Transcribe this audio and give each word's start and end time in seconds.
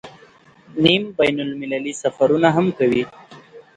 نیم 0.83 1.03
بین 1.17 1.37
المللي 1.45 1.93
سفرونه 2.01 2.49
هم 2.55 2.65
کوي. 2.77 3.03